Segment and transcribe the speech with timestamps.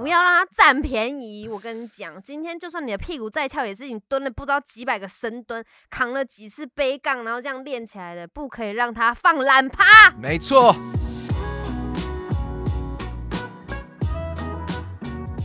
[0.00, 1.46] 不要让他占便宜。
[1.46, 10.10] 我跟你讲，今天就算你的屁股再翘，也是你蹲了不知道几百个深蹲，扛了几次背杠，然后这样练起来的，不可以让他放懒趴。
[10.12, 10.74] 没错。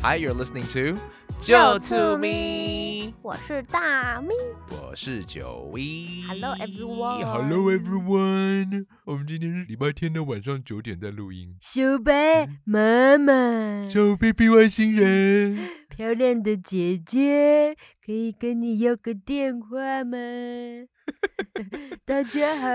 [0.02, 1.02] Hi, you're listening to
[1.46, 3.14] 就 to me。
[3.21, 4.34] 我是大咪，
[4.71, 6.23] 我是九 V。
[6.27, 8.88] Hello, everyone Hello everyone。
[9.05, 11.55] 我们今天是礼拜天的晚上九点在录音。
[11.62, 20.18] 小白妈妈，小 baby 外星人，漂亮的姐姐，可以跟你要个电话吗？
[22.05, 22.68] 大家好，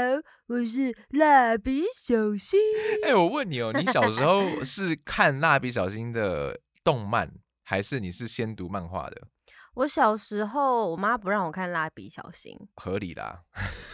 [0.47, 2.61] 我是蜡笔小新。
[3.05, 7.33] 哎、我问你哦，你小时候是看蜡笔小新的动漫，
[7.71, 9.29] 还是你是先读漫画的？
[9.75, 13.45] 我小时候，我妈不让我看蜡笔小新，合理啦。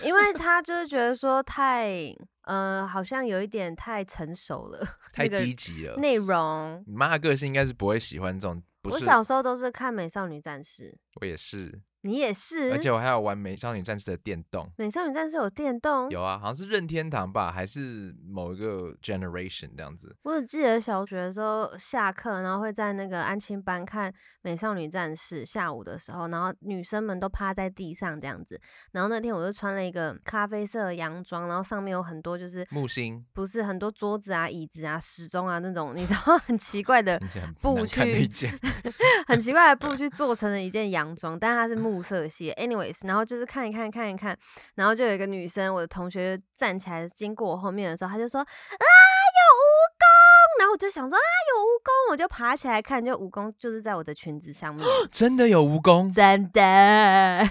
[0.02, 5.97] 因为她 就是觉得说太，呃，好像有一点太成熟了，太低级了。
[5.99, 6.83] 内容。
[6.87, 8.95] 你妈的个性应该是不会喜欢这种，不是？
[8.95, 14.71] 我小时候都是看美少女战士，我也是，你也是，而且我还有玩美少女战士的电动。
[14.76, 20.16] 美少女战士有电动，有啊，好像是任天堂吧，还是某一个 generation 这样子。
[20.23, 24.10] 我只记得小学的时候下课，然后会在那个安亲班看
[24.43, 28.60] 《美少女战士》，下午的时候，然后女生们都趴在地上这样子。
[28.93, 37.20] 然后那天我就穿了一个咖啡色的洋装，然后上面有很多就是木星不是很多桌子啊、椅子啊、时钟啊那种，你知道 很奇怪的、
[37.60, 38.01] 布去
[39.26, 42.55] 很奇怪的布去做成了一件洋装，但是它是 木色系的。
[42.55, 44.37] Anyways，然后就是看一看看一看，
[44.75, 56.13] 然后就有一个女生，我的同学站起来经过我后面的时候，她就说啊有蜈蚣，然后我就想说啊有蜈蚣，我就爬起来看，就蜈蚣就是在我的裙子上面， 真的有蜈蚣。
[56.13, 57.45] 真的。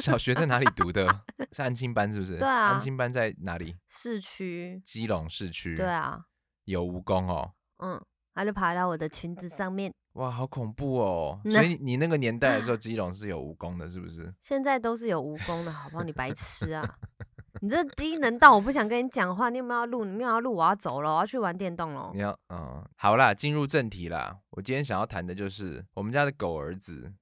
[0.00, 1.06] 小学在哪里 读的？
[1.52, 2.38] 是安亲班是不是？
[2.38, 3.76] 对啊安亲班在哪里？
[3.88, 5.74] 市区，基隆市区。
[5.74, 6.20] 对，啊，
[6.64, 7.52] 有蜈蚣哦。
[7.82, 8.00] 嗯，
[8.40, 11.38] 她就爬到我的裙子上面，哇，好恐怖哦！
[11.44, 14.32] 所以你那个年代的时候， 基隆是有蜈蚣的，是不是？
[14.40, 16.02] 现在都是有蜈蚣的，好不好？
[16.02, 16.96] 你白痴啊！
[17.60, 20.06] 你这低能到我不想跟你讲话，你有没有要录？
[20.06, 22.20] 你没有要录，我要走了，我要去玩电动了你。
[22.20, 24.38] 要嗯，好啦，进入正题啦。
[24.52, 27.12] 我今天想要谈的就是我们家的狗儿子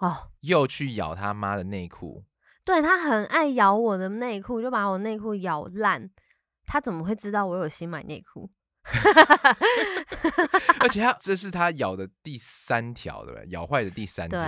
[0.00, 2.24] 哦，又去咬他妈的内裤，
[2.64, 6.10] 对他很爱咬我的内裤，就把我内裤咬烂。
[6.66, 8.50] 他怎么会知道我有新买内裤？
[10.80, 13.48] 而且他这是他咬的第三条，对不对？
[13.50, 14.40] 咬坏的第三条，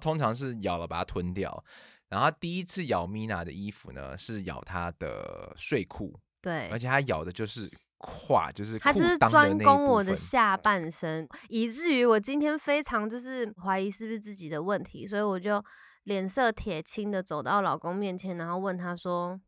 [0.00, 1.64] 通常是咬了把它吞掉。
[2.08, 10.14] 然后第一次咬米娜的衣服呢，是咬她的睡裤，对而，且他咬的就是胯，就是裤他就是专攻我的。
[10.14, 15.64] 下半身，以至于我今天非常就是怀疑是不是自己的问题，所以我就
[16.04, 19.40] 脸色铁青的走到老公面前，然后问他说：“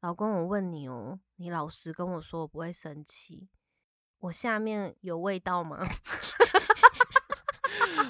[0.00, 3.48] 老公，我问你哦，你老实跟我说，我不会生气。
[4.26, 5.78] 我下面有味道吗？”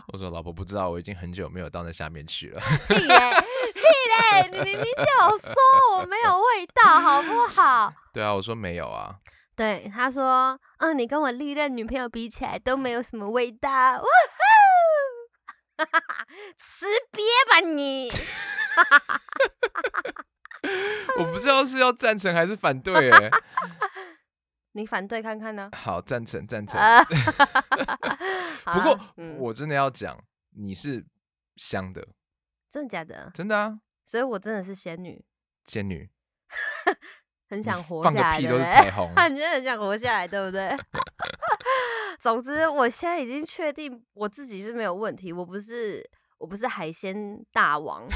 [0.08, 2.60] 我说老婆不知道，我已经很久没有到那下面去了。
[2.88, 3.30] 屁嘞，
[3.74, 4.48] 屁嘞！
[4.50, 5.52] 你明明叫我说
[5.98, 7.92] 我没有味道，好不好？
[8.14, 9.16] 对啊，我说没有啊。
[9.54, 14.02] 对，他说，嗯，你跟我历任女朋友比起来都没有什么味道，哇
[15.78, 15.86] 哈！
[16.58, 18.10] 识别吧你！
[21.18, 23.30] 我不知道是要赞成还是反对、欸。
[24.76, 25.70] 你反对看看呢？
[25.74, 26.78] 好，赞成赞成。
[26.78, 27.02] 啊，
[28.62, 31.02] 不不过、嗯、我真的要讲，你是
[31.56, 32.06] 香的，
[32.70, 33.30] 真的假的？
[33.32, 35.24] 真的啊，所以我真的是仙女，
[35.64, 36.10] 仙女，
[37.48, 38.58] 很想活下来放个屁都？
[38.58, 39.10] 是彩虹。
[39.32, 40.76] 你真的很想活下来，对不对？
[42.20, 46.06] 总之，我现在已经确定我自己是没有问题，我不是
[46.36, 48.06] 我不是海鲜大王，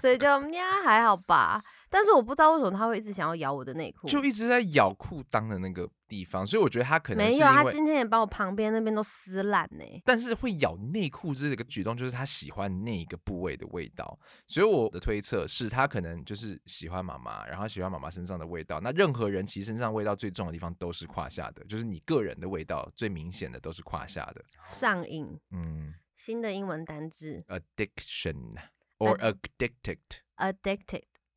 [0.00, 1.62] 所以就呀还好吧。
[1.90, 9.84] 但是我不知道为什么他会一直想要咬我的内裤，就一直在咬裤裆的那个地方，所以我觉得他可能没有，他今天也把我旁边那边都撕烂呢。
[10.04, 18.78] 但是会咬内裤这个举动，就是他喜欢那一个部位的味道，所以我的推测是他可能就是喜欢妈妈，然后喜欢妈妈身上的味道。
[18.80, 24.44] 那任何人其实身上味道最重的地方都是胯下的，就是你个人的味道最明显的都是胯下的。
[24.64, 28.54] 上瘾，嗯新的英文单字，addiction
[28.98, 29.98] or addicted。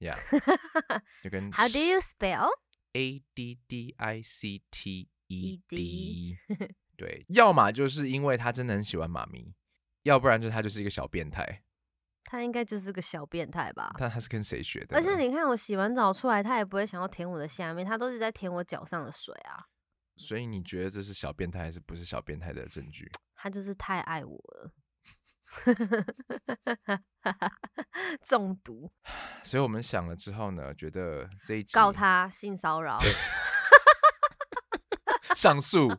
[0.03, 0.19] Yeah，
[1.23, 6.37] 就跟 How do you spell？A D D I C T E E D D？
[6.97, 9.55] 对，要么就是因为他真的很喜欢妈咪，
[10.03, 11.63] 要不然就是他就是一个小变态。
[12.25, 13.93] 他应该就是个小变态吧。
[13.97, 14.97] 但他是跟谁学的？
[14.97, 19.67] 而且你看，我洗完澡出来，他也不会想要舔我的下面，他都是在舔我脚上的水啊。
[20.17, 23.09] 所以你觉得这是小变态还是不是小变态的证据？
[23.35, 24.71] 他就是太爱我了，
[28.23, 28.91] 中毒，
[29.43, 32.97] 所以我们想了之后呢，觉得这一集告他性骚扰，
[35.35, 35.89] 上诉，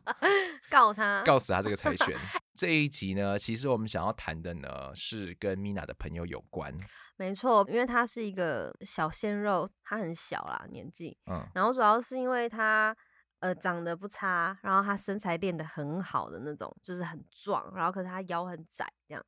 [0.69, 2.17] 告他，告死他这个财权。
[2.55, 6.73] 这一集呢，其实我们想要谈的呢，是跟 Mina 的朋友有关。
[7.17, 12.95] 没错，因为他是一个小鲜肉，他很小啦年纪，嗯，然后主要是因为他
[13.45, 19.23] 呃长得不差，然后他身材练得很好的那种，就是很壮，然后可是他腰很窄，这样。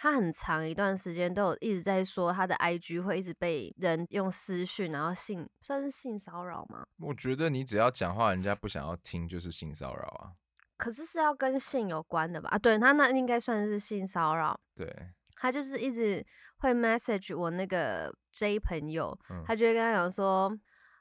[0.00, 6.86] 他很长一段时间都有一直在说他的 IG 会一直被人用私讯，然后性算是性骚扰吗？
[7.00, 10.38] 我觉得你只要讲话，人家不想要听，就是性骚扰啊。
[10.76, 12.48] 可是是要跟性有关的吧？
[12.50, 14.60] 啊，对他那应该算是性骚扰。
[14.76, 14.88] 对，
[15.34, 16.24] 他就是一直
[16.58, 20.56] 会 message 我那个 J 朋友，嗯他就会跟他讲说：“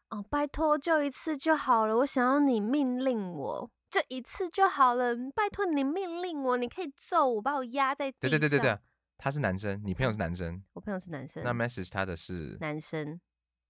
[0.10, 8.80] 哦，拜托，就一次就好了，我想要你命令我，就一次就好了，拜托你命令我，你可以揍我，把我压在地对上。”对对对对，
[9.18, 13.20] 他是男生，你朋友是男生，我朋友是男生，那 message 他的是男生，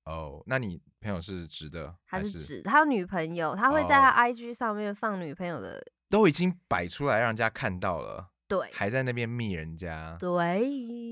[0.05, 10.61] 哦，那你朋友是直的还是他是指他有女朋友，他会在他哦 IG 上面放女朋友的，都已经摆出来让人家看到了，对还在那边密人家，对，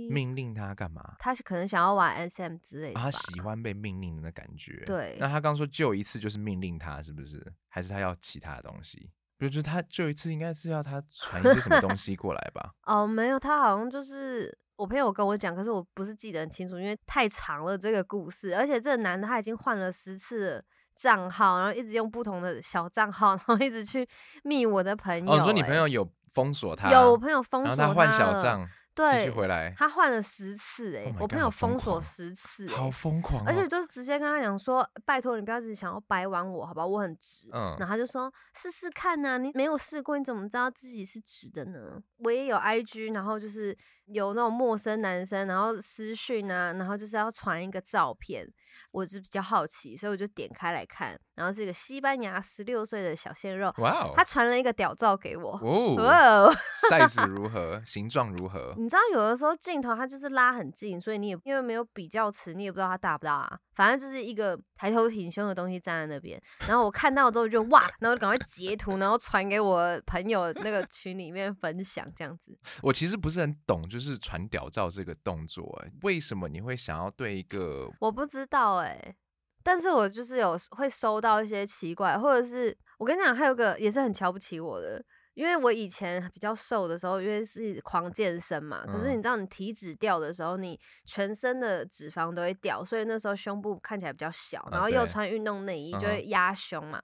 [0.09, 1.15] 命令他干嘛？
[1.19, 4.83] 他是可能想要玩 SM 之类的，啊他喜欢被命令的那感觉。
[4.85, 7.45] 对那他刚说救一次就是命令他，是不是？
[7.67, 9.11] 还是他要其他的东西？
[9.37, 12.73] 比如说他救一次，应该是要他传一些什么东西过来吧？
[12.87, 20.65] 哦，没有，他好像就是我朋友跟我讲，可是我不是记得很清楚，因为太长了这个故事，而且这个男的他已经换了十次的
[20.95, 24.07] 账号，然后一直用不同的小账号，然后一直去
[24.43, 33.43] 密我的朋友、哦，你说你欸朋友有封锁他，有我朋友封锁然后他换小了，账，继对续，回来，他换了十次、欸，Oh 我朋友封锁十次、好欸，疯狂、哦！
[33.45, 37.49] 而且就是直接跟他讲说，拜托你不要只想要白玩我，好吧，我很直。
[37.51, 42.01] 嗯然后他就说试试看呐、你没有试过，你怎么知道自己是直的呢？
[42.19, 48.47] 我也有 IG，然后就是有那种陌生男生，然后私讯啊，然后就是要传一个照片，
[48.91, 55.59] 我是比较好奇，所以我就点开来看，然后是一个西班牙十六岁的小鲜肉，哇哦他，传了一个屌照给我。
[55.61, 56.53] 哦哇哦
[56.89, 58.73] ！，size 如何，形状如何？
[58.77, 63.59] 你知道有的时候镜头它就是拉很近，所以你也因为没有比较词，你也不知道它大不大啊。
[63.75, 72.57] 反正就是一个抬头挺胸的东西站在那边，然后我看到之后就哇，然后就赶快截图，然后传给我朋友那个群里面分享这样子。
[72.83, 79.15] 我其实不是很懂，就是传屌照这个动作，哎，为什么你会想要对一个我不知道哎、
[79.63, 85.01] 但是我就是有会收到一些奇怪，或者是我跟你讲，还有个也是很瞧不起我的，
[85.33, 97.01] 因为我以前比较瘦的时候，因为是狂健身嘛，可是嗯你知道你体脂掉的时候，你全身的脂肪都会掉，所以那时候胸部看起来比较小，啊然后又穿运动内衣就嗯会压胸嘛。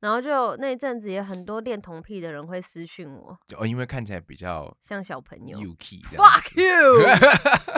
[0.00, 7.08] 然后就那一阵子也很多恋童癖的人会私讯我，哦，因为看起来比较像小朋友 UK 这样 fuck you，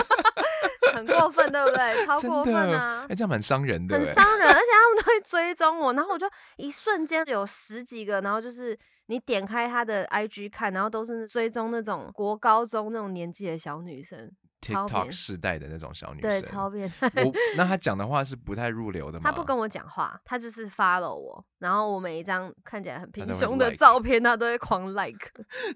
[0.93, 2.05] 很过分，对不对？
[2.05, 3.15] 超真过分的，啊哎，！
[3.15, 6.27] 这样蛮伤人的，哎很伤人，而且他们都会 追踪我，然后我就
[6.57, 8.77] 一瞬间有十几个，然后就是
[9.07, 17.11] 你点开他的 IG 看，然后都是追踪那种国高中那种年纪的小女生，超 TikTok 变世代的那种小女生对，超变态。
[17.25, 19.31] 我 那她讲的话是不太入流的吗？
[19.31, 25.31] 她不跟我讲话，她就是 follow 我，然后我每一张看起来很平胸的照片，她都会狂 like。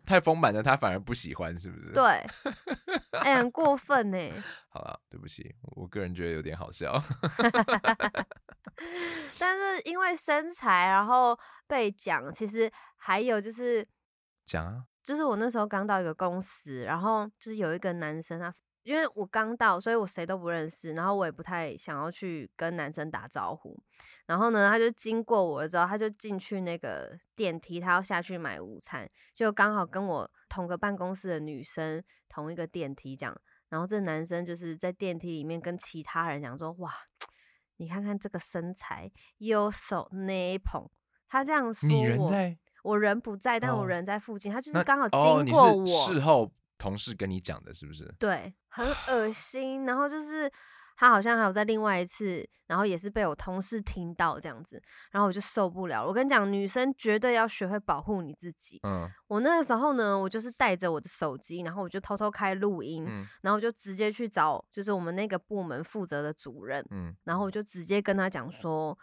[0.04, 1.92] 太丰满了，她反而不喜欢，是不是？。
[1.92, 2.04] 对，
[3.20, 4.18] 哎、很过分呢。
[4.68, 7.00] 好了，对不起，我个人觉得有点好笑。
[9.38, 13.86] 但是因为身材，然后被讲，其实还有就是
[14.44, 18.52] 讲啊，就是我那时候刚到一个公司，然后就是有一个男生他，
[18.84, 23.76] 因为我刚到，所以我谁都不认识，然后我也不太想要去跟男生打招呼。
[24.26, 33.36] 然后呢，他就经过我之后，他就进去那个电梯，他要下去买午餐，就刚好跟我同个办公室的女生同一个电梯这样。
[33.70, 36.92] 然后这男生就是在电梯里面跟其他人讲说：“哇，
[37.78, 40.88] 你看看这个身材，右手那捧。”
[41.26, 41.88] 他这样说
[42.18, 46.52] 我在我人不在，但我哦人在附近，他就是刚好经过我，是事后
[46.84, 48.14] 同事跟你讲的，是不是？
[48.18, 49.86] 对，很恶心。
[49.86, 50.50] 然后就是
[50.96, 56.08] 他好像还有在另外一次，然后也是被我同事听到这样子，然后我就受不了了。
[56.08, 58.78] 我跟你讲，女生绝对要学会保护你自己。
[58.82, 68.96] 嗯我那个时候呢，我就是带着我的手机，然后我就偷偷开录音，嗯然后我就直接去找就是我们那个部门负责的主任，嗯然后我就直接跟他讲说。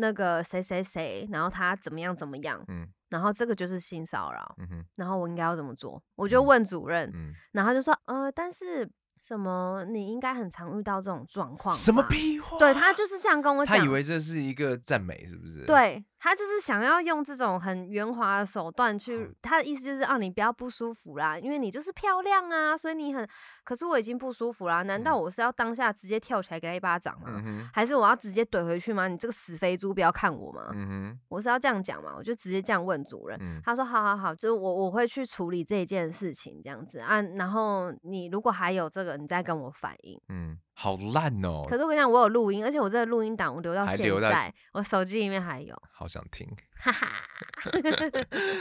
[0.00, 6.02] 那个谁谁谁，然后他怎么样怎么样，嗯然后这个就是性骚扰，嗯哼然后我应该要怎么做？
[6.14, 8.88] 我就嗯问主任，嗯，然后就说，呃，但是
[9.22, 12.02] 什么，你应该很常遇到这种状况，什么？
[12.04, 12.58] 屁话？
[12.58, 23.26] 对他就是这样跟我讲，他以为这是一个赞美，是不是？，对他就是想要用这种很圆滑的手段去，他的意思就是让你不要不舒服啦，因为你就是漂亮啊，所以你很，
[23.64, 27.26] 可是我已经不舒服啦，难道嗯我是要当下直接跳起来给他一巴掌吗？
[27.44, 29.06] 嗯，还是我要直接怼回去吗？
[29.08, 30.70] 你这个死肥猪，不要看我吗？
[30.74, 32.14] 嗯，我是要这样讲嘛？
[32.16, 33.38] 我就直接这样问主任。
[33.40, 37.20] 嗯他说：“好好好，就是我我会去处理这一件事情，这样子啊。
[37.20, 40.18] 然后你如果还有这个，你再跟我反映。
[40.28, 45.76] 嗯，好烂哦，可是我跟你讲，我有录音，而且我这个录音档我留到现在，我手机里面还有。
[45.92, 46.46] 好想听。
[46.76, 47.08] 哈哈，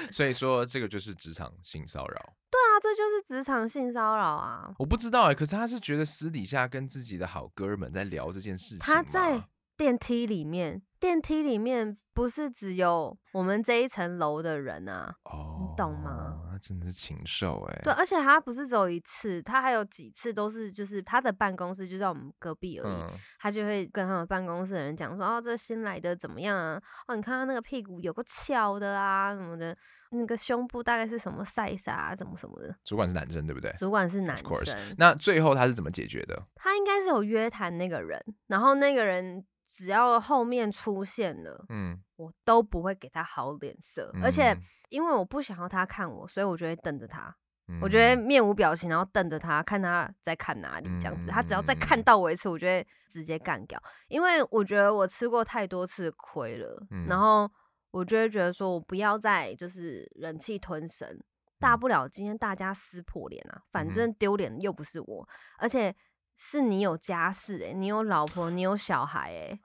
[0.09, 2.33] 所以说，这个就是职场性骚扰。
[2.49, 4.73] 对啊，这就是职场性骚扰啊！
[4.79, 9.03] 我不知道哎、可是他是觉得私底下跟自己的好哥们在聊这件事情吗。
[9.03, 9.43] 他在
[9.77, 15.13] 电梯里面，电梯里面不是只有我们这一层楼的人啊。
[15.23, 16.35] 哦，懂吗？
[16.51, 17.81] 他真的是禽兽哎。
[17.83, 26.81] 对，而且他不是只有一次，他还有几次都是，就是他的办公室就在我们隔壁而已，嗯，他就会跟他们办公室的人讲说，哦，这新来的怎么样啊？
[27.07, 29.77] 哦，你看他那个屁股有个翘的啊，什么的，
[30.11, 32.75] 那个胸部大概是什么 size 啊，怎么什么的。
[32.83, 36.47] 主管是男生对不对主管是男生，那最后他是怎么解决的？
[36.55, 44.61] 他应该是有约谈那个人，然后那个人只要后面出现了，嗯，我都不会给他好脸色，而且嗯。
[44.89, 47.23] 因为我不想要他看我，所以我就会瞪着他。
[47.67, 51.27] 嗯我觉得面无表情，然后瞪着他，看他在看哪里这样子。
[51.29, 52.03] 他只要再看嗯。
[52.03, 57.05] 到我一次，我就会直接干掉，因为我觉得我吃过太多次亏了，嗯。
[57.09, 57.51] 然后
[57.91, 61.21] 我就会觉得说我不要再就是忍气吞声，
[61.59, 61.79] 大嗯。
[61.81, 65.93] 不了今天大家撕破脸啊，反正丢脸又不是我，而且
[66.39, 69.59] 是你有家室诶、你有老婆，你有小孩诶、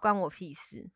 [0.00, 0.90] 关我屁事。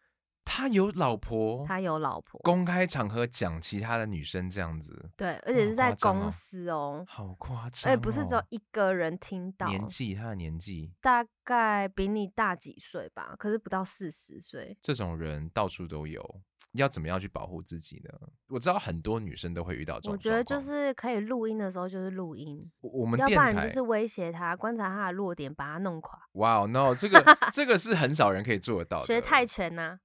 [0.44, 7.94] 他有老婆，他有老婆，公开场合讲其他的女生这样子，对，而且是在公司哦、好夸张、哦。
[7.94, 14.76] 且不是只有一个人听到，年纪，他的年纪，大概比你大几岁吧，可是不到四十岁。
[14.80, 16.40] 这种人到处都有，
[16.72, 18.10] 要怎么样去保护自己呢？
[18.48, 26.18] 我知道很多女生都会遇到这种我觉得就是可以录音的时候就是录音，我我们要不然就是威胁他，观察他的弱点，把他弄垮。
[26.32, 29.06] 哇、no，这个 这个是很少人可以做得到的。
[29.06, 29.98] 学泰拳呐、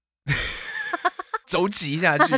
[1.45, 2.33] 肘击下去。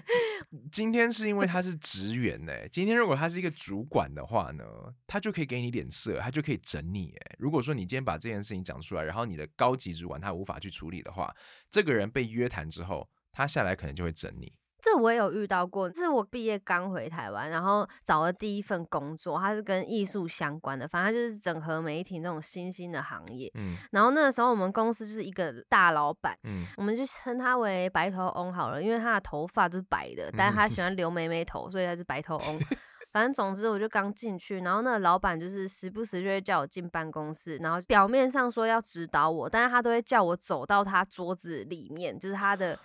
[0.70, 4.64] 今天是因为他是职员呢、 今天如果他是一个主管的话呢，
[5.06, 7.14] 他就可以给你脸色，他就可以整你。
[7.16, 11.34] 哎，如果说你今天把这件事情讲出来，然后你的高级主管他无法去处理的话，
[11.70, 14.52] 这个人被约谈之后，他下来可能就会整你。
[14.82, 15.88] 这我也有遇到过。
[15.88, 23.48] 这是我毕业刚回台湾，然后找了第一份工作，它是跟艺术相关的，反正就是整合媒体那种新兴的行业。
[23.54, 32.60] 嗯然后那个时候我们公司就是一个大老板，嗯我们就称他为白头翁好了，因为他的头发就是白的，但是他喜欢留 妹妹头，所以他是白头翁。
[33.12, 42.78] 反正总之我就刚进去，然后那个老板就是时不时就会叫我进办公室，然后表面上说要指导我，但是他都会叫我走到他桌子里面，就是他的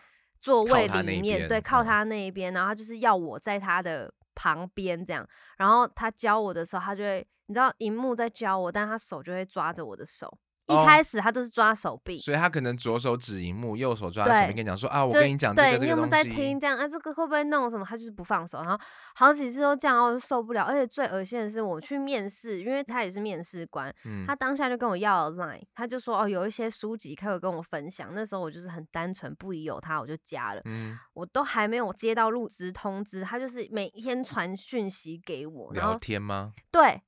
[0.48, 5.28] 座位里面，对，靠嗯他那一边，然后他就是要我在他的旁边这样，
[5.58, 10.38] 然后他教我的时候，他就会，你知道，荧幕在教我，但他手就会抓着我的手。
[10.68, 16.24] 一哦开始他都是抓手臂，所以他可能左手指荧幕，右手抓手对边跟你讲说啊，我跟你讲这对个这你有没有在。
[16.28, 16.78] 听这样？
[16.78, 17.86] 啊，这个会不会弄什么？
[17.86, 18.78] 他就是不放手，然后
[19.16, 20.64] 好几次都这样，我就受不了。
[20.64, 28.12] 而且最恶心的是，我去面试，因为他也是面试官，嗯他当下就跟我要了 line，他就说哦，有一些书籍可以跟我分享。
[28.14, 30.62] 那时候我就是很单纯，不疑有他，我就加了。
[30.66, 36.54] 嗯，我都还没有接到入职通知，他就是每天传讯息给我，然聊后天吗？
[36.70, 37.02] 对。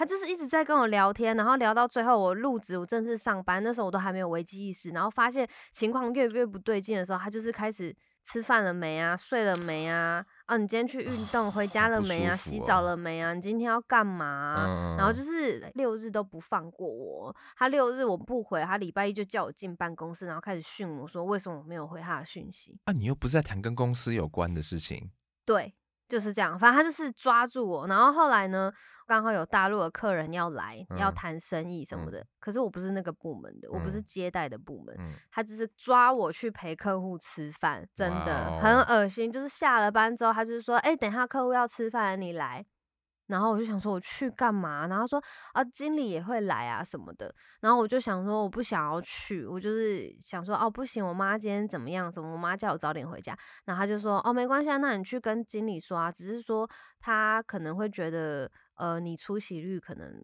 [0.00, 22.74] 他就是一直在跟我聊天，然后聊到最后我入职，我正式上班，那时候我都还没有危机意识，然后发现情况越越不对劲的时候，他就是开始吃饭了没啊，睡了没啊，啊，你今天去运动回家了没啊，洗澡哦了没啊，你今天要干嘛啊、嗯，然后就是六日都不放过我，他六日我不回，他礼拜一就叫我进办公室，然后开始训我说为什么我没有回他的讯息。
[22.84, 25.10] 啊，你又不是在谈跟公司有关的事情。
[25.44, 25.74] 对，
[26.10, 26.58] 就是这样。
[26.58, 28.70] 反正他就是抓住我，然后后来呢，
[29.06, 32.26] 刚好有大陆的客人要来，要嗯谈生意什么嗯的。
[32.40, 39.30] 可是我不是那个部门的，我不是嗯接待的部门，嗯，他就是抓我去陪客户吃饭，真的哇很哦恶心。
[39.30, 42.66] 就是下了班之后，他就是说，哎、等一下客户要吃饭，你来。
[43.30, 44.86] 然后我就想说我去干嘛？
[44.88, 45.22] 然后说
[45.52, 47.34] 啊，经理也会来啊什么的。
[47.60, 52.10] 然后我就想说我不想要去，我就是想说哦不行，我妈今天怎么样？
[52.10, 53.36] 怎么我妈叫我早点回家。
[53.64, 56.68] 然后他就说哦没关系啊，那你去跟经理说啊，只是说
[56.98, 60.22] 他可能会觉得呃你出席率可能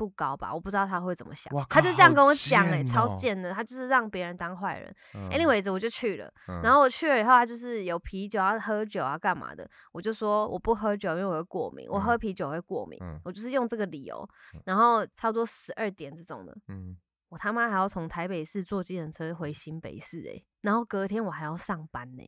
[0.00, 1.52] 不高吧，我不知道他会怎么想。
[1.68, 4.90] 他就这样跟我讲哎、超贱的，他就是让别人当坏人。
[5.12, 6.32] 嗯 anyways，我就去了。
[6.48, 14.62] 嗯然后我去了以后，他就是有啤酒啊、喝酒啊、干嘛的，我就说我不喝酒，因为我会过敏，我喝啤酒会过敏，嗯我就是用这个理由嗯。
[14.64, 16.96] 然后差不多十二点这种的，嗯
[17.30, 22.22] 我他妈还要从台北市坐计程车回新北市诶、然后隔天我还要上班呢、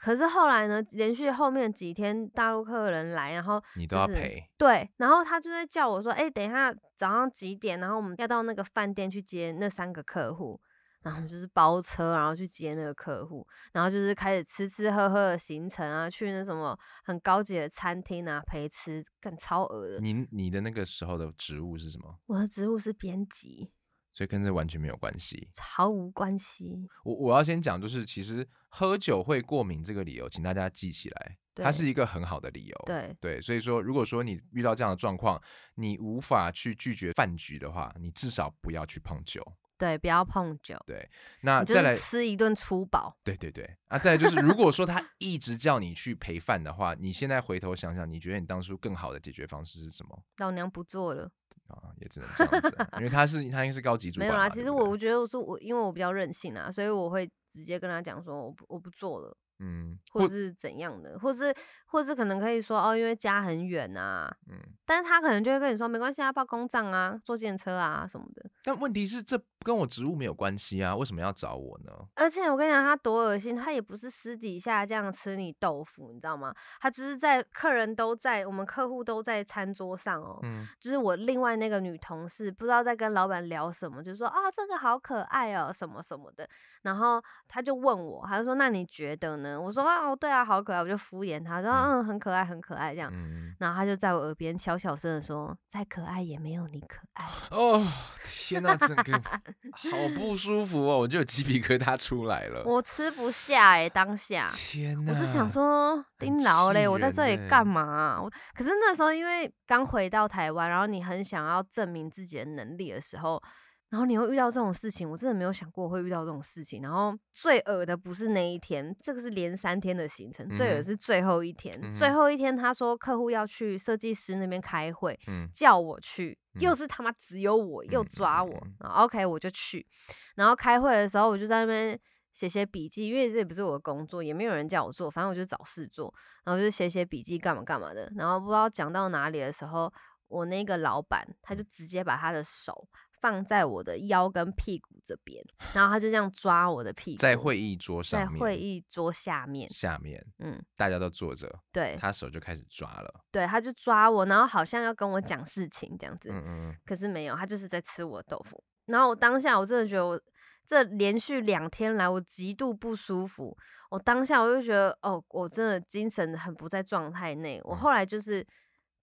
[0.00, 7.78] 可是后来呢，连续后面几天大陆客人来，然后你都要陪，对，然后他就在叫我说：“哎、等一下早上几点？
[7.78, 10.60] 然后我们要到那个饭店去接那三个客户。”
[11.02, 20.00] 然后就是包车，然后去接那个客户，然后就是开始吃吃喝喝的行程啊，去那什么很高级的餐厅啊陪吃，更超额的。
[20.00, 22.18] 你你的那个时候的职务是什么？
[22.26, 23.70] 我的职务是编辑，
[24.16, 25.46] 所以跟这完全没有关系。
[25.58, 26.88] 毫无关系。
[27.04, 32.82] 我我要先讲，就是其实喝酒会过敏这个理由，请大家记起来，它是一个很好的理由。
[32.86, 35.38] 对对，所以说，如果说你遇到这样的状况，
[35.74, 39.44] 你无法去拒绝饭局的话，你至少不要去碰酒。
[39.78, 41.06] 对，不要碰酒，对
[41.42, 43.14] 那再来，吃一顿粗饱。
[43.22, 50.24] 对对对，啊，再来就是，如果说他一直叫你去陪饭的话，你现在回头想想，你觉得你当初更好的解决方式是什么？
[50.38, 51.30] 老娘不做了，
[51.68, 54.48] 啊，也只能这样子啊，因为他是他应该是高级主没有啦。
[54.48, 59.36] 其实我我觉得我说我，因为我比较任性啊，所以我会直接跟他讲说，我不我不做了。
[59.58, 61.54] 嗯，或者是怎样的，或是
[61.86, 68.50] 或是可能可以说哦，因为家很远啊，嗯，但是他可能就会跟你说没关系啊，报公账啊，坐电车啊什么的。
[68.62, 71.92] 但问题是这跟我职务没有关系啊，为什么要找我呢？
[72.16, 76.54] 而且我跟你讲，他多恶心，他也不是私底下这样吃你豆腐，你知道吗？
[76.80, 86.46] 他只是在客人都在，我们客户都在餐桌上哦，嗯，就是我另外那个女同事不知道在跟老板聊什么，就说啊这个好可爱哦什么什么的，
[86.82, 89.45] 然后他就问我，他就说那你觉得呢？
[89.60, 92.94] 我说啊对啊好可爱，我就敷衍他说嗯很可爱很可爱。
[92.94, 97.26] 这样，嗯，然后他就在我耳边小小声的说再可爱也没有你可爱。
[97.50, 97.86] 哦，
[98.24, 99.12] 天呐，整个
[99.72, 102.62] 好不舒服哦，我就有鸡皮疙瘩出来了。
[102.64, 104.46] 我吃不下哎、当下。
[104.50, 107.82] 天呐，我就想说，很拎劳嘞，我在这里干嘛？
[108.16, 113.42] 啊、我可是那时候因为刚回到台湾，然后你很想要证明自己的能力的时候，
[113.88, 116.82] 然后你又遇到这种事情，我真的没有想过我会遇到这种事情。
[116.82, 121.78] 然后最恶的不是那一天，这个是连三天的行程，最恶是最后一天。
[121.80, 121.92] 嗯。
[121.92, 125.48] 最后一天他说客户要去设计师那边开会，嗯。
[125.52, 126.60] 叫我去，嗯。
[126.62, 129.86] 又是他妈只有我，又嗯抓我 OK 我就去，
[130.34, 131.98] 然后开会的时候我就在那边
[132.32, 136.12] 写写笔记，因为这也不是我的工作，也没有人叫我做，反正我就找事做，
[136.44, 139.92] 然后就写写笔记干嘛干嘛的，然后不知道讲到哪里的时候，
[140.28, 142.86] 我那个老板他就直接把他的手
[143.26, 153.24] 放在我的腰跟屁股这边，然后他就这样抓我的屁股，在会议桌在上面，会议桌下面，下面，嗯，大家都坐着，对他手就开始抓了。
[153.32, 158.62] 对，他就抓我，然后好像要跟我讲事情这样子，嗯嗯嗯，可是没有，他就是在吃我的豆腐。
[158.84, 160.20] 然后我当下我真的觉得我
[160.64, 163.58] 这连续两天来我极度不舒服，
[163.90, 167.60] 我当下我就觉得哦，我真的精神很不在状态内。
[167.64, 168.46] 我嗯后来就是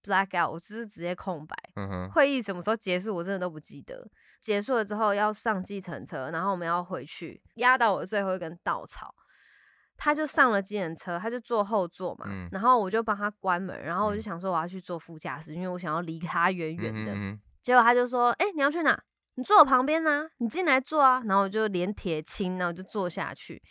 [0.04, 1.56] black out，我就是直接空白。
[1.76, 4.08] 嗯哼，会议什么时候结束，我真的都不记得。
[4.42, 9.16] 结束了之后要上计程车，然后我们要回去，压到我的最后一根稻草。
[9.96, 17.40] 他就上了计程车，他就坐后座嘛，嗯然后我就帮他关门，然后我就嗯想说我要去坐副驾驶，因为我想要离他远远的。
[17.62, 19.00] 结果他就说：“哎、你要去哪？
[19.36, 23.62] 你坐我旁边呢、你进来坐啊。”然后我就连铁青，然后我就坐下去。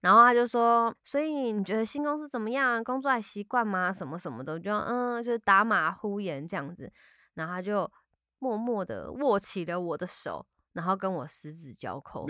[0.00, 2.82] 然后他就说：“所以你觉得新公司怎么样？
[2.82, 3.92] 工作还习惯吗？
[3.92, 6.92] 什么什么的？”我就嗯，就是打马虎眼这样子。
[7.34, 7.90] 然后他就
[8.38, 12.26] 默默的握起了我的手，然后跟我十指交扣。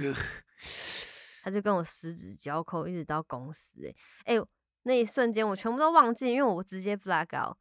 [1.42, 3.96] 他就跟我十指交扣，一直到公司、欸。
[4.24, 4.46] 哎、欸，
[4.82, 7.56] 那一瞬间我全部都忘记，因为我直接 black out。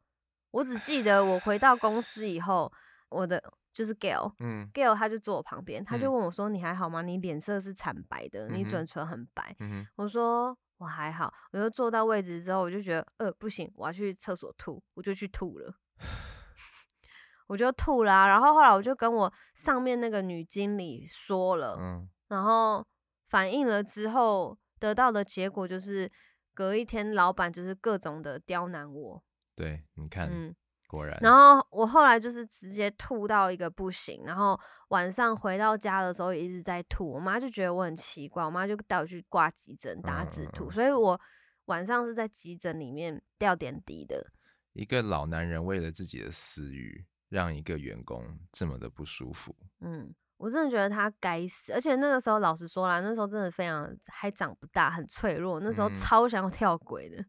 [0.50, 2.70] 我只记得我回到公司以后，
[3.08, 3.40] 我的
[3.72, 7.02] 就是 Gail，嗯 Gail 他就坐我旁边，他就嗯问我说：“你还好吗？
[7.02, 9.54] 你脸色是惨白的，你嘴唇很白。
[9.60, 15.74] 嗯，我说：“我还好。”我就坐到位置之后，我就觉得呃不行，我要去厕所吐，我就去吐了。
[17.46, 22.86] 我就吐啦、然后后来我就跟我上面那个女经理说了，嗯然后
[23.28, 26.08] 反映了之后得到的结果就是，
[26.54, 29.20] 隔一天老板就是各种的刁难我，
[29.56, 30.54] 对，你看，嗯，
[30.90, 40.90] 果然，然后我后来就是直接吐到一个不行，然后晚上回到家的时候也一直在吐，我妈就觉得我很奇怪，我妈就带我去挂急诊打止吐，所以。
[40.90, 41.20] 我
[41.66, 44.32] 晚上是在急诊里面吊点滴的，
[44.72, 49.54] 一个老男人为了自己的私欲，让一个员工这么的不舒服。
[49.80, 50.12] 嗯。
[50.36, 55.94] 我真的觉得他该死，而且那个时候老实说啦，那时候真的非常还长不大，很脆弱，那时候嗯。
[55.94, 57.22] 超想要跳轨的，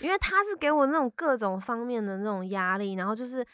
[0.00, 3.44] 因为他是给我那种各种方面的那种压力，然后就是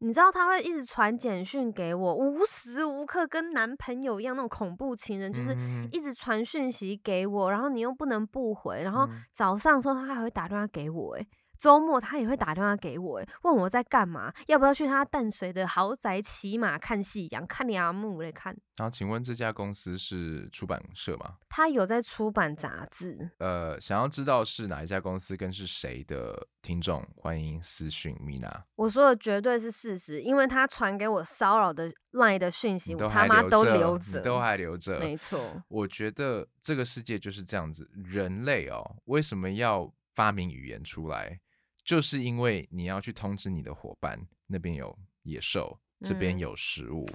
[0.00, 5.88] 你知道他会一直传简讯给我，无时无刻跟男朋友一样那种恐怖情人，就是嗯。
[5.92, 9.22] 一直传讯息给我，然后你又不能不回，然后嗯。
[9.32, 11.26] 早上的时候他还会打电话给我、欸，
[11.58, 18.56] 周末他也会打电话给我，诶问我在干嘛，要不要去他淡水的豪宅骑马看夕阳，看阿木来看。
[18.76, 21.38] 然后，请问这家公司是出版社吗？
[21.48, 23.30] 他有在出版杂志。
[23.38, 28.64] 呃，想要知道是哪一家公司跟是谁的听众，欢迎私讯米娜。
[28.76, 35.00] 我说的绝对是事实，因为他传给我骚扰的 LINE 的讯息，我他妈都留着，都还留着。
[35.00, 35.60] 没错。
[35.66, 41.40] 我觉得这个世界就是这样子，人类哦，为什么要发明语言出来？
[41.88, 47.06] 就是因为你要去通知你的伙伴，那边有野兽，这边嗯有食物，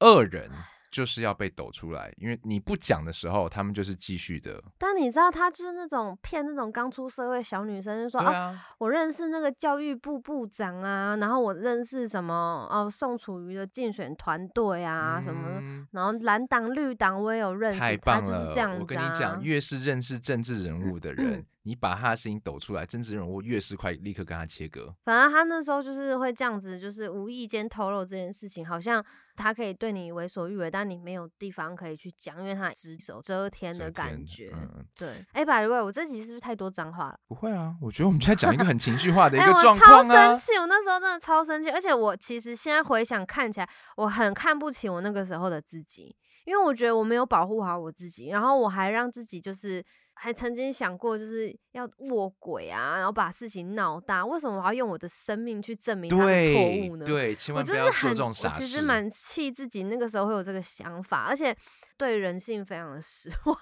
[0.00, 0.50] 恶人
[0.90, 4.60] 就是要被抖出来，因为你不讲的时候，他们就是继续的。
[4.76, 18.26] 但你知道，他就是那种骗那种刚出社会小女生，就说啊，啊，我认识那个教育部部长啊，然后我认识什么哦，宋楚瑜的竞选团队啊、什么然后蓝党绿党我也有认识，太棒了！
[18.26, 24.94] 就是这样子、啊、我跟你讲，越是认识政治人物的人，嗯你把他的事情抖出来，政治人物越是快立刻跟他切割。
[25.04, 29.04] 反正他那时候就是会这样子，就是无意间透露这件事情，好像
[29.36, 34.50] 他可以对你为所欲为，但你没有地方可以去讲，因为他只手遮天的感觉。
[34.54, 37.20] 嗯，对，哎、百 by 我这集是不是太多脏话了？
[37.28, 40.38] 不会啊，我觉得我们在讲一个很情绪化的一哎、个我状超况啊生。
[40.38, 49.84] 气，我那时候真的超生气，而且我其实现在回想看起来，我很看不起我那个时候的自己，因为我觉得我没有保护好我自己，然后我还让自己就是
[50.22, 57.06] 还曾经想过就是要卧轨啊，然后把事情闹大，为什么我要用我的生命去证明他的错误呢？
[57.06, 58.82] 对对，千我万不要做就是很，这种傻我其实事。
[58.82, 61.56] 蛮气自己那个时候会有这个想法，而且
[61.96, 63.58] 对人性非常的失望。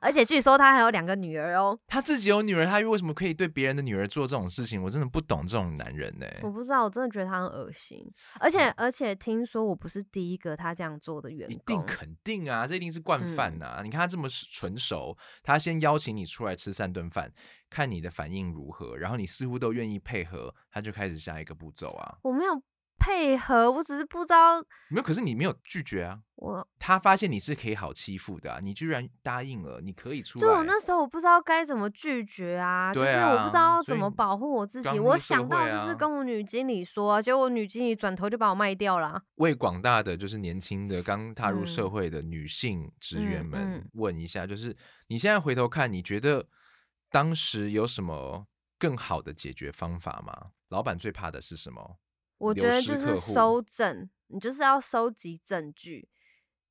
[0.00, 4.82] 而且据说他还有两个女儿哦，他自己有女儿，他为什么可以对别人的女儿做这种事情？
[4.82, 7.98] 我真的不懂这种男人呢、我不知道，我真的觉得他很恶心。
[8.38, 17.32] 而且而且听说我不是第一个他这样做的员一，定肯定啊，这一定是惯犯嗯呐、你看他这么纯熟，他先邀请你出来吃三顿饭，
[17.68, 22.18] 看你的反应如何，然后你似乎都愿意配合，他就开始下一个步骤啊。
[22.22, 22.62] 我没有
[23.00, 24.60] 配合，我只是不知道
[24.90, 26.20] 没有，可是你没有拒绝啊。
[26.36, 26.66] 我。
[26.78, 30.40] 他发现你是可以好欺负的、啊，你居然答应了，你可以出来。
[30.40, 34.98] 就我那时候我不知道该怎么拒绝啊，就是我不知道要怎么保护我自己。
[34.98, 39.22] 我想到就是啊跟我女经理说、啊，结果我女经理转头就把我卖掉了啊。
[39.36, 44.76] 为广大的就是年轻的刚踏入社嗯会的女性职员嗯们嗯问一下，就是
[45.08, 46.46] 你现在回头看，你觉得
[47.10, 48.46] 当时有什么
[48.78, 50.52] 更好的解决方法吗？
[50.68, 51.98] 老板最怕的是什么？
[52.40, 56.08] 流我觉得就是收证，你就是要收集证据。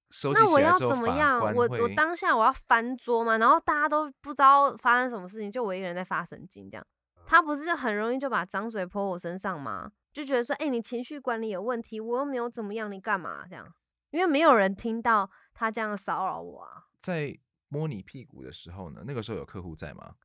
[0.10, 1.39] 收集那我要怎么样？
[1.39, 6.86] 我我当下我要翻桌嘛，然后大家都不知道发生什么事情，就我一个人在发神经这样。
[7.27, 9.91] 他不是就很容易就把脏水泼我身上吗？
[10.12, 13.71] 就觉得说，哎、你情绪管理有问题，我又没有怎么样，你干嘛这样？
[14.10, 16.86] 因为没有人听到他这样骚扰我啊。
[16.97, 19.03] 在摸你屁股的时候呢？
[19.05, 20.15] 那个时候有客户在吗？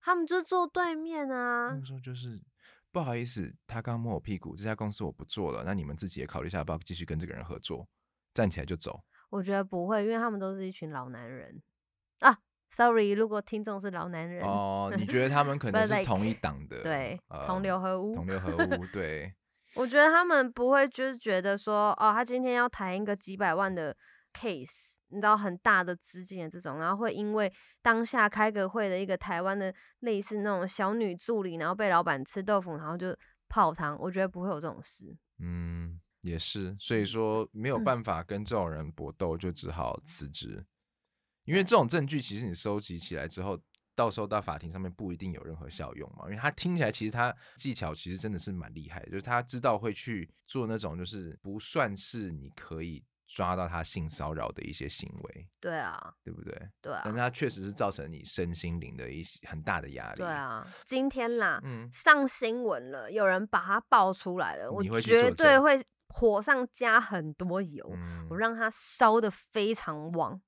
[0.00, 2.40] 他们就坐对面啊那，个时候就是
[2.94, 7.88] 不好意思，他刚摸我屁股，这家公司我不做了，那你们自己也考虑一下，要不要继续跟这个人合作？
[8.32, 9.02] 站起来就走。
[9.30, 11.60] 我觉得不会，因为他们都是一群老男人
[12.20, 12.38] 啊。
[12.70, 16.82] Sorry，如果听众是老男人，哦，你觉得他们可能是同一 党的？
[16.84, 19.34] 对，呃同流合污，同流合污，对，
[19.74, 23.96] 我觉得他们不会就是觉得说，哦，他今天要谈一个几百万的
[24.32, 33.16] case，你知道很大的资金的这种，然后会因为当下开个会的一个台湾的类似那种小女助理，然后被老板吃豆腐，然后就
[33.48, 33.96] 泡汤。
[34.00, 35.16] 我觉得不会有这种事。
[35.38, 40.66] 嗯，也是，所以说没有嗯办法跟这种人搏斗，就只好辞职。
[41.44, 43.60] 因为这种证据其实你收集起来之后，
[43.94, 46.24] 到时候到法庭上面不一定有任何效用嘛。
[46.24, 56.56] 因为他听起来其实他技巧其实真的是蛮厉害的，就是他知道会去做那种就是不算是你可以抓到他性骚扰的一些行为，对啊，对不对？
[56.80, 60.18] 对啊但，是他确实是造成你身心灵的一些很大的压力。
[60.18, 60.64] 对，啊。
[60.86, 67.84] 今天啦，嗯，上新闻了，有人把他爆出来了，我绝对会火上加很多油。
[67.96, 70.40] 嗯我让他烧的非常旺，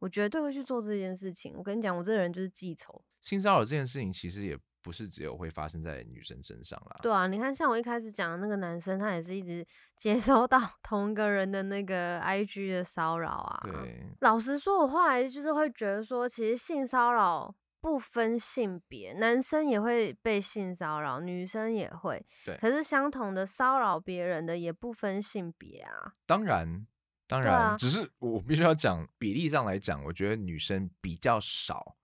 [0.00, 1.54] 我绝对会去做这件事情。
[1.56, 3.04] 我跟你讲，我这个人就是记仇。
[3.20, 7.00] 性骚扰这件事情其实也不是只有会发生在女生身上啦。
[7.02, 9.66] 对啊，你看，像我一开始讲的那个男生，他也是一直
[9.96, 22.22] 接收到 同一个人的那个 IG 的骚扰啊。，对，老实说，我后来就是会觉得说，其实性骚扰不分性别，男生也会被性骚扰，女生也会。
[22.44, 26.12] 对可是相同的骚扰别人的也不分性别啊。
[26.26, 26.86] 当然，
[27.26, 31.96] 当然，啊只是我必须要讲比例上来讲，我觉得女生比较少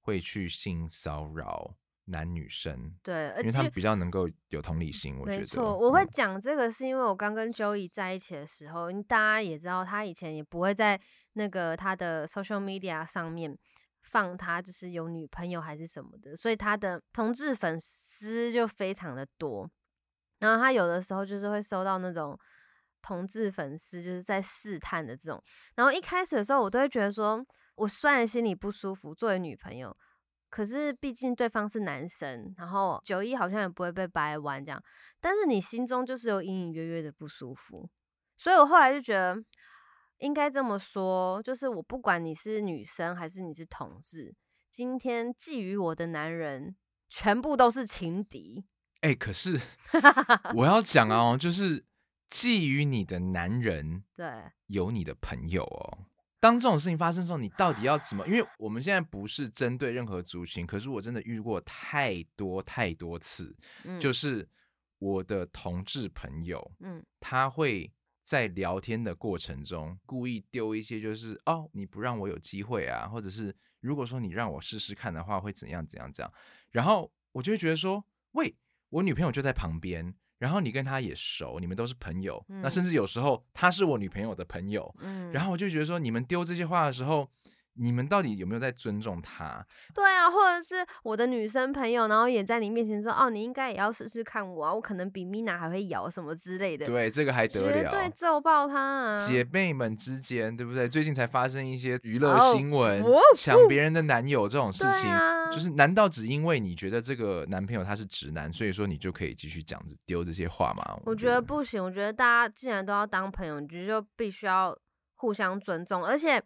[0.00, 1.74] 会去性骚扰
[2.08, 5.18] 男女生，对，因为他们比较能够有同理心。
[5.18, 11.00] 我觉得，没错，我会嗯讲这个是因为我刚跟 Joey 在一起的时候，大家也知道他以前也不会在
[11.34, 13.56] 那个他的 social media 上面
[14.02, 19.70] 放他就是有女朋友还是什么的，所以他的同志粉丝就非常的多。
[20.38, 22.38] 然后他有的时候就是会收到那种
[23.02, 25.42] 同志粉丝就是在试探的这种。
[25.74, 27.44] 然后一开始的时候，我都会觉得说，
[27.74, 29.94] 我虽然心里不舒服，作为女朋友，
[30.48, 34.82] 可是毕竟对方是男生，然后九一好像也不会被掰弯这样，
[35.20, 37.88] 但是你心中就是有隐隐约约的不舒服。
[38.36, 39.42] 所以我后来就觉得。
[40.18, 44.34] 应该这么说，就是我不管你是女生还是你是同志，
[44.68, 46.74] 今天觊觎我的男人
[47.08, 48.66] 全部都是情敌。
[49.02, 49.60] 哎，可是
[50.56, 51.84] 我要讲哦，就是
[52.28, 55.98] 觊觎你的男人，对，有你的朋友哦。
[56.40, 58.26] 当这种事情发生的时候，你到底要怎么？
[58.26, 63.56] 因为我们现在不是针对任何族群，可是我真的遇过太多太多次，
[64.00, 64.48] 就是
[64.98, 67.92] 我的同志朋友，嗯，他会。
[68.20, 76.30] 在聊天的过程中，故意丢一些就是哦，你不让我有机会啊，或者是如果说你让我试试看的话，会怎样怎样怎样，
[76.70, 78.54] 然后我就会觉得说，喂，
[78.90, 87.28] 我女朋友就在旁边，然后你跟他也熟，你们都是朋友，那甚至有时候他是我女朋友的朋友，嗯，然后我就觉得说，你们丢这些话的时候。
[87.78, 89.64] 你们到底有没有在尊重他？
[89.94, 97.90] 对啊，或者是我的女生朋友，然后也在你面前说：“哦，你应该也要试试看我啊，我可能比米娜还会咬什么之类的。”对，这个还得了？
[97.90, 99.18] 对，揍爆他啊！
[99.18, 100.88] 姐妹们之间，对不对？
[100.88, 103.04] 最近才发生一些娱乐新闻，
[103.36, 105.10] 抢别人的男友这种事情，
[105.50, 111.00] 就是难道只因为你觉得这个男朋友他是直男，所以说你就可以继续讲丢这些话吗？
[111.04, 111.82] 我觉得不行。
[111.82, 114.76] 我觉得大家既然都要当朋友，你就必须要
[115.14, 116.42] 互相尊重，而且。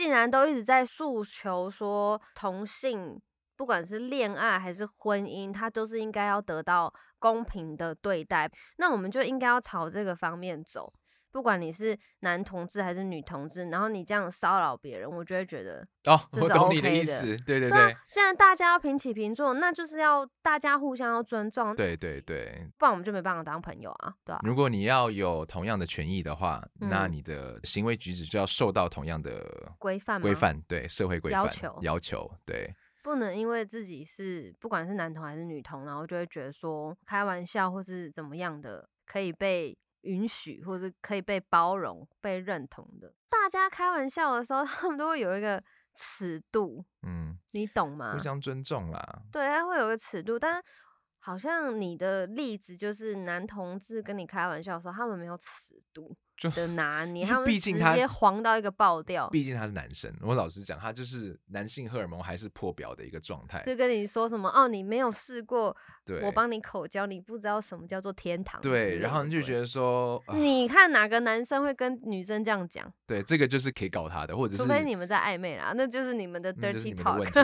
[0.00, 3.20] 竟然都一直在诉求说同性，
[3.54, 10.90] 不管是恋爱还是婚姻，他都是应该要得到公平的对待，那我们就应该要朝这个方面走。
[11.32, 17.96] 不管你是男同志还是女同志，然后你这样骚扰别人，我就会觉得哦，我懂你的意思，对对对。
[18.10, 24.40] 既然大家要平起平坐，那就是要大家互相要尊重，对对对，不然我们就没办法当朋友啊，对吧？
[24.42, 39.78] 如果你要有同样的权益的话，那你的行为举止就要受到同样的规范，规范对社会规范要求要求，对，不能因为自己是不管是男同还是女同，然后就会觉得说开玩笑或是怎么样的可以被。
[40.02, 45.62] 允许或是可以被包容、被认同的，大家开玩笑的时候， 他们都会有一个
[45.94, 48.12] 尺度，嗯，你懂吗？
[48.12, 49.22] 互相尊重啦。
[49.32, 50.62] 对，他会有个尺度，但
[51.18, 56.16] 好像你的例子就是男同志跟你开玩笑的时候，他们没有尺度。
[56.56, 59.28] 的拿 捏，他们直接黄到一个爆掉。
[59.28, 63.60] 毕竟他是男生，我老实讲，他就是男性荷尔蒙还是破表的一个状态。
[63.60, 65.76] 就跟你说什么哦，你没有试过，
[66.22, 68.60] 我帮你口交，你不知道什么叫做天堂。
[68.60, 72.92] 对，然后你就觉得说，你看哪个男生会跟女生这样讲？
[73.06, 77.18] 对，这个就是可以搞他的，或者是除非你们在暧昧啦，那就是你们的 dirty talk。
[77.32, 77.42] 对，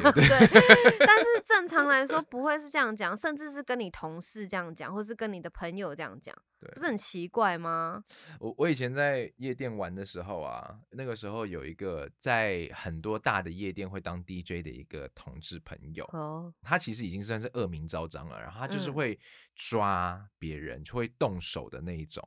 [0.98, 6.34] 但是 正常来说不会是这样讲，甚至是跟你同事这样讲，或是跟你的朋友这样讲。
[6.72, 8.02] 不是很奇怪吗？
[8.40, 19.18] 我我以前在夜店玩的时候啊，那个时候有一个在很多大的夜店会当 DJ 的一个同志朋友，哦，他其实已经算是恶名昭彰了，然后他就是会
[19.54, 22.22] 抓别人，就会动手的那一种。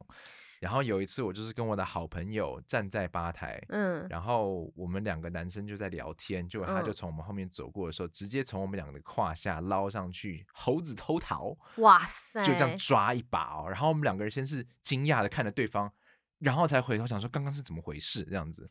[0.60, 13.70] 然后有一次，我就是跟我的好朋友站在吧台，嗯，然后我们两个男生就在聊天，结果他就从我们后面走过的时候，直接从我们两个的胯下捞上去，猴子偷桃，哇塞，就这样抓一把哦。
[13.70, 15.90] 然后我们两个人先是惊讶的看着对方，
[16.40, 18.70] 然后才回头想说刚刚是怎么回事这样子。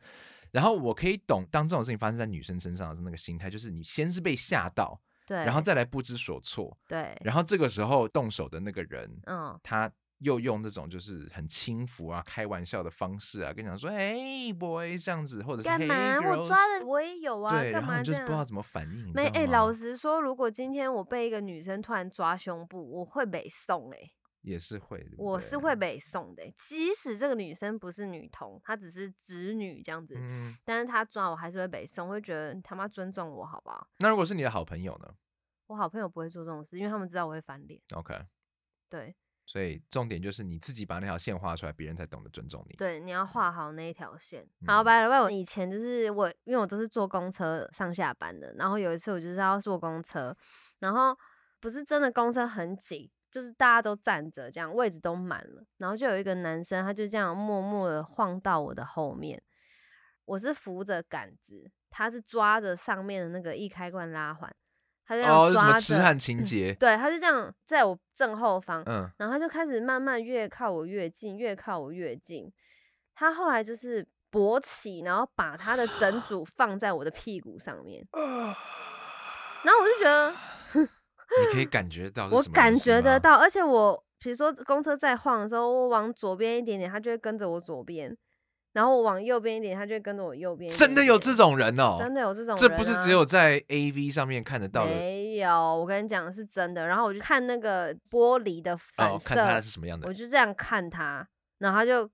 [0.51, 9.88] 然后我可以懂，当这种事情发生在女生身上的那个心态，就是你先是被吓到，对，然后再来不知所措，对，然后这个时候动手的那个人，嗯，他。
[10.23, 16.17] 又用这种就是很轻浮啊、开玩笑的方式啊，跟你讲说：“哎，boy，这样子，或者是干嘛？
[16.17, 19.12] 我抓的我也有啊，对，然后就是不知道怎么反应。
[19.14, 23.99] 没哎，老实说，如果今天我被一个女生突然抓胸部，我会被送哎，
[24.48, 26.42] 也是会，我是会被送的。
[26.56, 33.87] 即使这个女生不是女同，她只是直女这样子，嗯但是她抓我还是会被送，会觉得你他妈尊重我好不好？
[33.98, 35.14] 那如果是你的好朋友呢？
[35.66, 37.80] 我好朋友不会做这种事，因为他们知道我会翻脸。
[37.94, 38.14] OK，
[38.88, 39.14] 对。
[39.44, 42.76] 所以重点就是你自己把那条线画出来，别人才懂得尊重你。
[42.76, 44.46] 对，你要画好那一条线。
[44.66, 45.22] 好，拜了。
[45.22, 48.52] 我以前就是我，因为我都是坐公车上下班的。
[48.58, 50.37] 然后有一次我就是要坐公车，
[50.80, 51.16] 然后
[51.61, 55.62] 不是真的公车很挤，就是大家都站着，这样位置都满了。
[55.79, 59.43] 然后就有一个男生，他就这样默默的晃到我的后面。
[60.25, 64.55] 我是扶着杆子，他是抓着上面的那个易开关拉环。
[65.07, 66.75] 他就哦，什么痴汉情节？
[66.75, 72.53] 对，他就这样在我正后方，嗯，然后他就开始慢慢越靠我越近，越靠我越近。
[73.14, 80.37] 他后来就是勃起，然后把他的整组放在我的屁股上面，然后我就觉得
[81.47, 88.17] 你可以感觉到我感觉得，到，而且我比如说公车在晃的时候，我往左边一点点，它就会跟着我左边，
[88.73, 90.71] 然后我往右边一点，他就会跟着我右边。
[90.71, 96.87] 真的有这种人哦，真的有这种人、啊，这不是只有在 A V 上面看得到的没有，我跟你讲是真的。
[96.87, 100.12] 然后我就看那个玻璃的反哦，射，看他是什么样的我。
[100.12, 101.27] 就这样看他，
[101.59, 102.09] 然后他就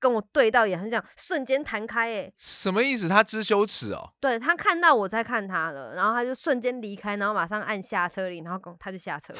[0.00, 3.08] 跟我对到眼，他就这样瞬间弹开，哎，什么意思？
[3.08, 4.12] 他知羞耻哦？
[4.18, 9.34] 对他看到我在看他了，然后他就瞬间离开，然后马上按下车铃，然后跟他就下车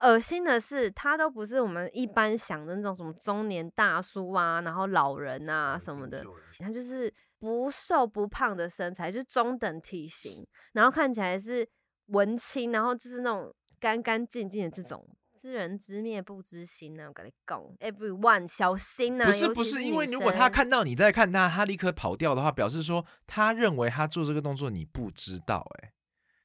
[0.00, 6.24] 恶心的是，他都不是我们一般想的那种什么中年大叔啊，然后老人啊什么的，
[6.58, 11.64] 他就是不瘦不胖的身材，就是中等体型，然后看起来是
[12.06, 15.08] 文青，然后就是那种干干净净的这种。
[15.34, 25.92] 知人知面不知心呢、啊，我跟你讲，everyone 小心呐、不是不是，因为如果他看到你在看他，他立刻跑掉的话，表示说他认为他做这个动作你不知道、哎，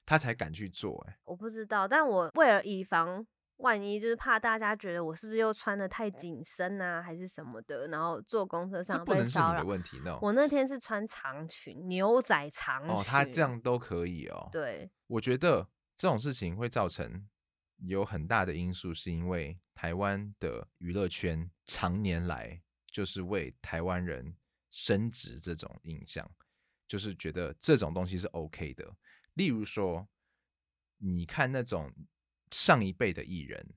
[0.06, 3.26] 他才敢去做、哎，我不知道，但我为了以防
[3.58, 9.66] 万一，就是怕大家觉得我是不是又穿的太紧身啊，还是什么的，然后坐公车这上不能是你的。
[9.66, 10.18] 问题呢。
[10.22, 12.92] 我那天是穿长裙，牛仔长裙。
[12.92, 14.48] 哦，他这样都可以哦。
[14.52, 17.26] 对，我觉得这种事情会造成
[17.86, 24.36] 有很大的因素，是因为台湾的娱乐圈常年来就是为台湾人
[24.70, 26.30] 升值这种印象，
[26.88, 28.96] 就是觉得这种东西是 OK 的。
[29.36, 30.08] 例如说，
[30.98, 31.94] 你看那种
[32.52, 33.76] 上一辈的艺人，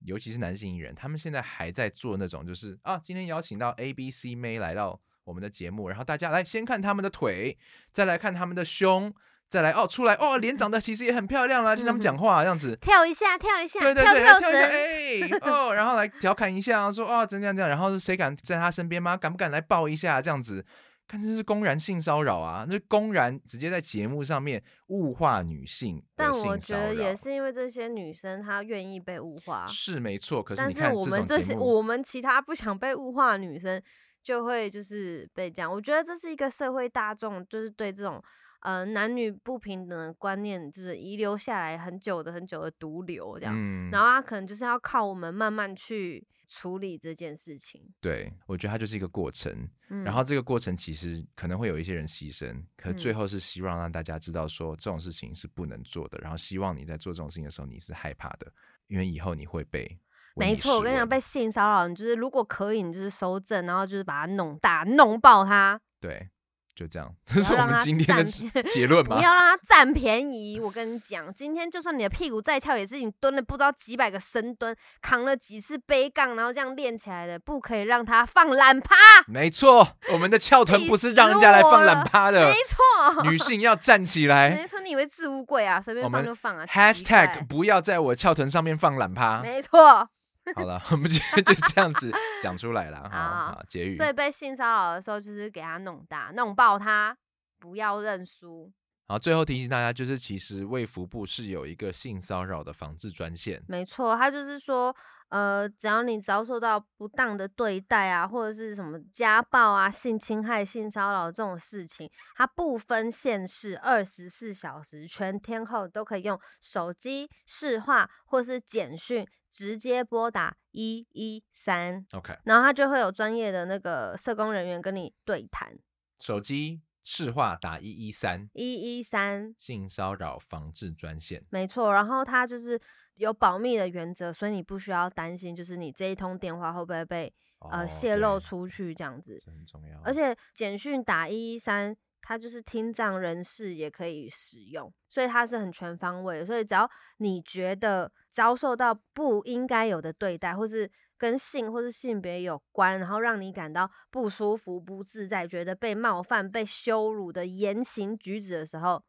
[0.00, 7.58] 尤其是男性艺人，他们现在还在做那种，就是啊，今天邀请到 A、B、C 妹来到我们的节目，然后大家来先看他们的腿，
[7.92, 9.14] 再来看他们的胸，
[9.52, 12.74] 再来哦出来哦，脸长得其实也很漂亮啦，听他们讲话这样子。
[12.80, 14.70] 跳一下，跳一下，对对对，跳跳跳一下，绳。
[14.72, 19.14] 哎、 哦，然后来调侃一下，说哦，怎样怎样，然后是谁敢在他身边吗？
[19.14, 20.22] 敢不敢来抱一下？
[20.22, 20.64] 这样子，
[21.06, 22.64] 看这是公然性骚扰啊！
[22.66, 30.42] 那公然直接在节目上面物化女性但我觉得也是因为这些女生她愿意被物化，是没错。
[30.42, 33.82] 可是你看我们这些我们其他不想被物化的女生
[34.22, 35.70] 就会就是被这样。
[35.70, 38.22] 我觉得这是一个社会大众就是对这种
[38.62, 47.82] 呃男女不平等的观念就是遗留下来很久的很久的毒瘤这样，嗯，然后他可能就是要靠我们慢慢去处理这件事情。
[48.00, 49.68] 对我觉得它就是一个过程。
[49.88, 53.14] 嗯、然后这个过程其实可能会有一些人牺牲，可最嗯。
[53.14, 58.52] 后是希望让大家知道说这种事情是不能做的，然后希望你在做这种事情的时候你是害怕的，
[58.86, 59.98] 因为以后你会被
[60.34, 66.30] 没错，我跟你讲，被性骚扰，你就是如果可以，你就是收证，然后就是把它弄大、弄爆它，对，
[66.74, 69.16] 就这样， 这是我们今天的占 结论 吗？
[69.16, 70.58] 不要让他占便宜。
[70.58, 78.96] 我跟你讲，今天就算你的屁股再翘，也是你蹲了不知道几百个深蹲，扛了几次背杠，然后这样练起来的，不可以让他放懒趴。
[79.26, 84.50] 没错，我们的翘臀不是让人家来放懒趴的没，错，女性要站起来。
[84.50, 89.42] 没错，你以为置物柜啊，随便放就放啊 #hashtag 不要在我翘臀上面放懒趴。
[89.42, 90.08] 没错。
[90.56, 93.06] 好了， 我们今天就这样子讲出来了。
[93.10, 93.94] 好好好，结语。
[93.94, 97.16] 所以被性骚扰的时候，就是给他弄大、弄爆他，
[97.58, 98.72] 不要认输。
[99.08, 103.62] 好，最后提醒大家，就是其实卫福部是有一个性骚扰的防治专线。
[103.68, 104.94] 没错，他就是说，
[105.28, 125.78] 呃，只要你遭受到不当的对待啊，或者是什么家暴啊、性侵害、性骚扰这种事情，它不分县市，二十四小时全天候都可以用手机视话或是简讯直接拨打一一三，OK，然后他就会有专业的那个社工人员跟你对谈。
[126.18, 131.44] 手机市话打一一三一一三，性骚扰防治专线。
[131.50, 132.80] 没错，然后它就是
[133.16, 137.30] 有保密的原则，所以你不需要担心，就是你这一通电话会不会被
[137.70, 139.36] 呃哦泄露出去这样子。
[139.38, 140.00] 这很重要。
[140.02, 146.46] 而且简讯打一一三，它就是听障人士也可以使用，所以它是很全方位的。
[146.46, 146.88] 所以只要
[147.18, 159.04] 你觉得遭受到不应该有的对待，或是跟性或是性别有关，然后让你感到不舒服、不自在，觉得被冒犯、被羞辱的言行举止的时候，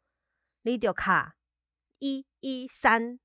[0.64, 1.36] 你就卡
[2.00, 3.24] 一一三。